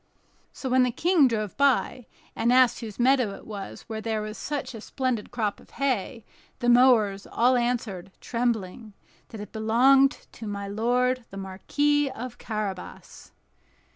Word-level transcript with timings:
So 0.51 0.67
when 0.67 0.81
the 0.81 0.89
King 0.89 1.27
drove 1.27 1.55
by, 1.57 2.07
and 2.35 2.51
asked 2.51 2.79
whose 2.79 2.97
meadow 2.97 3.35
it 3.35 3.45
was 3.45 3.83
where 3.83 4.01
there 4.01 4.23
was 4.23 4.35
such 4.35 4.73
a 4.73 4.81
splendid 4.81 5.29
crop 5.29 5.59
of 5.59 5.69
hay, 5.77 6.25
the 6.57 6.69
mowers 6.69 7.27
all 7.31 7.55
answered, 7.55 8.11
trembling, 8.19 8.93
that 9.29 9.39
it 9.41 9.51
belonged 9.51 10.25
to 10.31 10.47
my 10.47 10.67
lord 10.67 11.25
the 11.29 11.37
Marquis 11.37 12.09
of 12.09 12.39
Carabas. 12.39 13.31